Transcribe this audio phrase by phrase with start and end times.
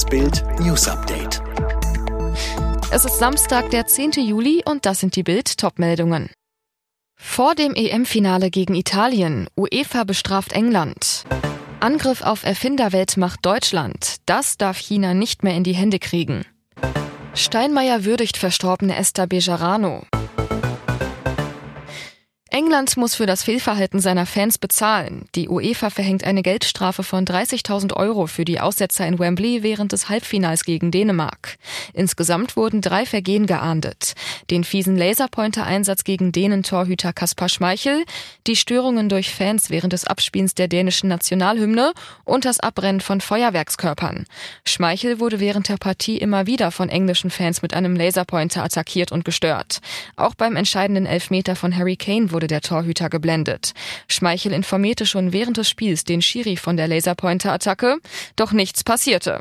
[0.00, 1.42] Das Bild News Update.
[2.90, 4.12] Es ist Samstag, der 10.
[4.12, 6.30] Juli und das sind die Bild Topmeldungen.
[7.20, 9.46] Vor dem EM-Finale gegen Italien.
[9.58, 11.26] UEFA bestraft England.
[11.80, 14.16] Angriff auf Erfinderweltmacht Deutschland.
[14.24, 16.46] Das darf China nicht mehr in die Hände kriegen.
[17.34, 20.04] Steinmeier würdigt verstorbene Esther Bejarano.
[22.60, 25.24] England muss für das Fehlverhalten seiner Fans bezahlen.
[25.34, 30.10] Die UEFA verhängt eine Geldstrafe von 30.000 Euro für die Aussetzer in Wembley während des
[30.10, 31.56] Halbfinals gegen Dänemark.
[31.94, 34.12] Insgesamt wurden drei Vergehen geahndet.
[34.50, 38.04] Den fiesen Laserpointer-Einsatz gegen Dänen-Torhüter Kaspar Schmeichel,
[38.46, 44.26] die Störungen durch Fans während des Abspielens der dänischen Nationalhymne und das Abbrennen von Feuerwerkskörpern.
[44.66, 49.24] Schmeichel wurde während der Partie immer wieder von englischen Fans mit einem Laserpointer attackiert und
[49.24, 49.78] gestört.
[50.16, 53.72] Auch beim entscheidenden Elfmeter von Harry Kane wurde wurde der Torhüter geblendet.
[54.08, 57.98] Schmeichel informierte schon während des Spiels den Schiri von der Laserpointer-Attacke,
[58.36, 59.40] doch nichts passierte.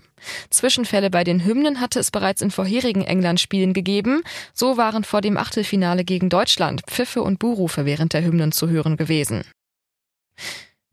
[0.50, 4.22] Zwischenfälle bei den Hymnen hatte es bereits in vorherigen England-Spielen gegeben.
[4.54, 8.98] So waren vor dem Achtelfinale gegen Deutschland Pfiffe und Buhrufe während der Hymnen zu hören
[8.98, 9.44] gewesen.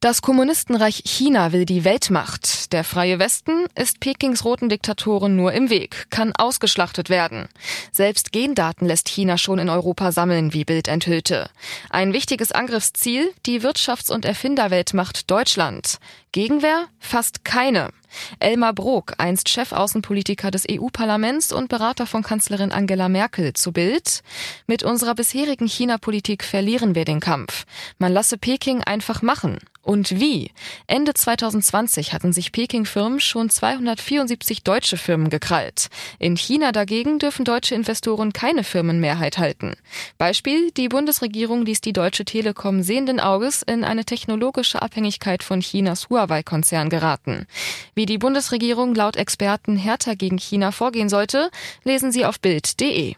[0.00, 2.46] Das Kommunistenreich China will die Weltmacht.
[2.72, 7.48] Der freie Westen ist Pekings roten Diktatoren nur im Weg, kann ausgeschlachtet werden.
[7.92, 11.48] Selbst Gendaten lässt China schon in Europa sammeln, wie Bild enthüllte.
[11.90, 15.98] Ein wichtiges Angriffsziel, die Wirtschafts- und Erfinderweltmacht Deutschland.
[16.36, 16.88] Gegenwehr?
[16.98, 17.94] Fast keine.
[18.40, 24.22] Elmar Brok, einst Chefaußenpolitiker des EU-Parlaments und Berater von Kanzlerin Angela Merkel, zu Bild.
[24.66, 27.64] Mit unserer bisherigen China-Politik verlieren wir den Kampf.
[27.96, 29.60] Man lasse Peking einfach machen.
[29.86, 30.50] Und wie?
[30.88, 35.90] Ende 2020 hatten sich Peking-Firmen schon 274 deutsche Firmen gekrallt.
[36.18, 39.76] In China dagegen dürfen deutsche Investoren keine Firmenmehrheit halten.
[40.18, 46.10] Beispiel, die Bundesregierung ließ die Deutsche Telekom sehenden Auges in eine technologische Abhängigkeit von Chinas
[46.26, 47.46] Huawei-Konzern geraten.
[47.94, 51.50] Wie die Bundesregierung laut Experten härter gegen China vorgehen sollte,
[51.84, 53.14] lesen Sie auf Bild.de.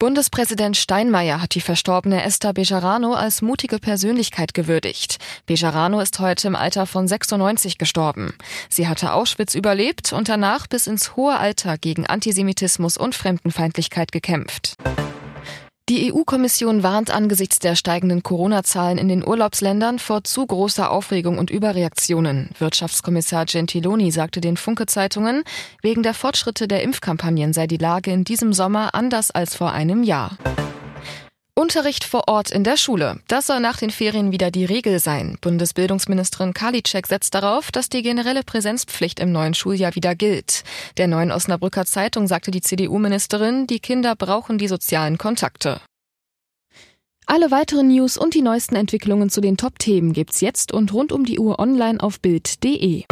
[0.00, 5.18] Bundespräsident Steinmeier hat die verstorbene Esther Bejarano als mutige Persönlichkeit gewürdigt.
[5.46, 8.32] Bejarano ist heute im Alter von 96 gestorben.
[8.68, 14.76] Sie hatte Auschwitz überlebt und danach bis ins hohe Alter gegen Antisemitismus und Fremdenfeindlichkeit gekämpft.
[15.88, 21.48] Die EU-Kommission warnt angesichts der steigenden Corona-Zahlen in den Urlaubsländern vor zu großer Aufregung und
[21.48, 22.50] Überreaktionen.
[22.58, 25.44] Wirtschaftskommissar Gentiloni sagte den Funke-Zeitungen,
[25.80, 30.02] wegen der Fortschritte der Impfkampagnen sei die Lage in diesem Sommer anders als vor einem
[30.02, 30.36] Jahr.
[31.58, 33.18] Unterricht vor Ort in der Schule.
[33.26, 35.38] Das soll nach den Ferien wieder die Regel sein.
[35.40, 40.62] Bundesbildungsministerin Karliczek setzt darauf, dass die generelle Präsenzpflicht im neuen Schuljahr wieder gilt.
[40.98, 45.80] Der neuen Osnabrücker Zeitung sagte die CDU-Ministerin, die Kinder brauchen die sozialen Kontakte.
[47.26, 51.24] Alle weiteren News und die neuesten Entwicklungen zu den Top-Themen gibt's jetzt und rund um
[51.24, 53.02] die Uhr online auf Bild.de.